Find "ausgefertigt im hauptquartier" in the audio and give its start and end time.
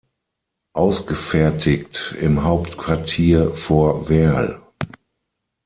0.73-3.51